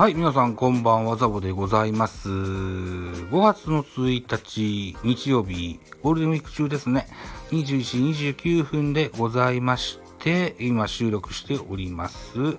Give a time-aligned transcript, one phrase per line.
[0.00, 2.30] はい、皆さんこんばんは、ザボでございます。
[2.30, 7.06] 5月の1日、日曜日、ゴールデンウィーク中ですね、
[7.50, 12.58] 21時29分でございまして、今収録しております。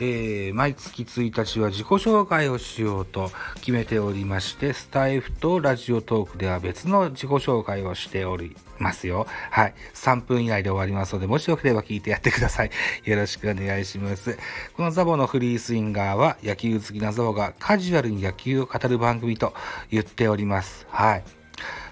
[0.00, 9.26] えー毎月1日は自己紹介をしようと決めておりまして、スタイフとラジオトークでは別の自己紹介をしておりますよ。
[9.50, 9.74] はい。
[9.94, 12.70] 3分以内で終わりますので、もしよければ聞いてやってください。
[13.04, 14.38] よろしくお願いします。
[14.76, 19.54] このザボのフリースインガーは野球好きなザボがカジュアルに野球を語る番組と
[19.90, 20.86] 言っております。
[20.90, 21.41] はい。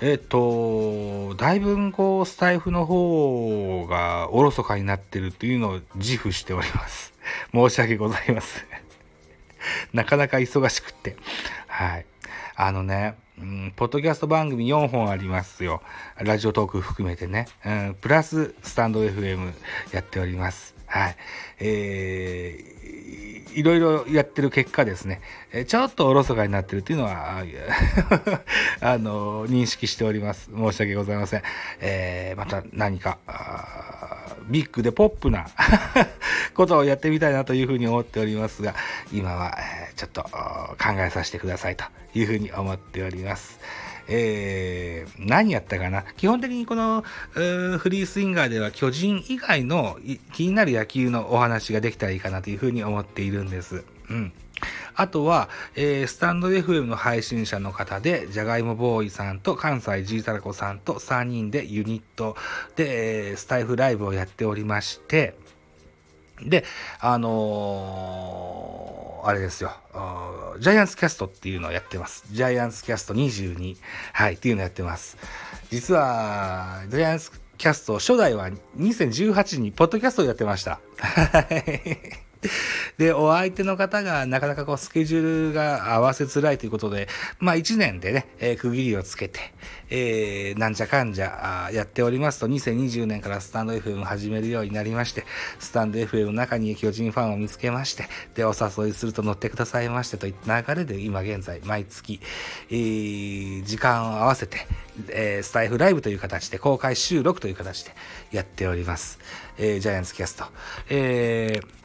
[0.00, 7.14] えっ、と、だいぶこう、スタイフの方がおろそかになってるっていうのを自負しております。
[7.52, 8.64] 申し訳ございません。
[9.94, 11.16] なかなか忙しくって。
[11.66, 12.06] はい。
[12.56, 15.82] あのね、うん、ポッドキャスト番組4本ありますよ。
[16.18, 17.46] ラジオトーク含めてね。
[17.64, 19.52] うん、プラス、スタンド FM
[19.92, 20.74] やっております。
[20.86, 21.16] はい。
[21.60, 22.75] えー、
[23.56, 27.38] いろいろやってる結果ですね、えちょっとおろそかになってるっていうのは、
[28.80, 30.50] あの、認識しております。
[30.54, 31.42] 申し訳ございません。
[31.80, 33.18] えー、また何か、
[34.48, 35.46] ビッグでポップな
[36.54, 38.74] ことをやってみたいなというふうに思っておりますが、
[39.10, 43.58] 今は、えちょっと考えさせてくださいというふうに思っております。
[44.08, 46.04] えー何やったかな？
[46.16, 49.98] 基本的にこのフリースインガーでは巨人以外の
[50.32, 53.84] 気になる野球のお話ができたらいいかなというふうに思っているんです。
[54.10, 54.32] うん。
[54.94, 62.36] あとは、えースタンド FM の配信者の方で、じゃがいもボーイさんと関西ジータラコさんと3人でユニット
[62.76, 65.34] で、えースタイフライブをやっておりまして、
[66.42, 66.64] で、
[67.00, 68.96] あのー
[69.28, 69.72] あれですよ、
[70.58, 72.24] ジャイアンツキャストっていうのをやってます。
[72.30, 73.76] ジャイアンツキャスト22、
[74.12, 75.16] はい、っていうのをやってます。
[75.70, 80.80] 実は、ジャイアンツキャスト初代は2018にポッドキャストをやってました。
[82.98, 87.08] で、お相手の方がなかなかこうスケジュールが合わせづらいということで、
[87.38, 89.40] まあ1年でね、えー区切りをつけて、
[89.90, 95.24] えーなんじゃかんじゃやっておりますと、2020年からスタンド FM 始めるようになりまして、
[95.58, 98.04] スタンド FM の中に巨人ファンを見つけまして、
[98.34, 102.20] で、お誘いすると乗ってくださいましてといった流れで、今現在、毎月、
[102.70, 104.66] えー時間を合わせて、
[105.08, 107.92] えースタイフライブという形で、公開収録という形で
[108.32, 109.18] やっております。
[109.58, 110.44] えージャイアンツキャスト。
[110.88, 111.75] えー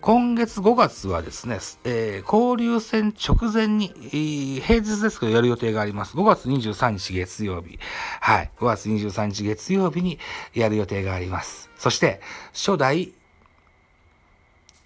[0.00, 6.16] 今月5月はですね、えー交流戦直前に、えー平日ですけどやる予定があります。
[6.16, 7.78] 5月23日月曜日。
[8.20, 8.50] はい。
[8.58, 10.18] 5月23日月曜日に
[10.54, 11.68] やる予定があります。
[11.76, 12.22] そして、
[12.54, 13.12] 初代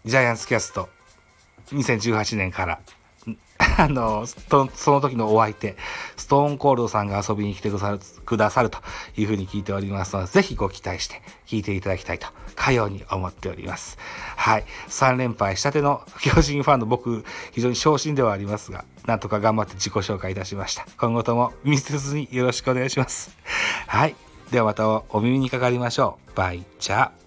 [0.04, 0.88] ジャイアンツキャスト
[1.68, 2.80] 2018年から、
[3.78, 5.76] あの、その時のお相手、
[6.16, 8.78] ストーンコールドさんが遊びに来てくださるくださると
[9.16, 13.98] いうふうに聞いておりますので、ぜひご期待して聞いていただきたいと、かように思っております。
[14.36, 14.64] はい。
[14.88, 20.86] 3連敗したての巨人ファンの僕、非常に昇進ではありますが、なんとか頑張って自己紹介いたしました。
[20.98, 23.36] 今後とも見捨てずによろしくお願いします。
[23.86, 24.14] はい。
[24.50, 26.36] ではまたお耳にかかりましょう。
[26.36, 27.23] バイチャー。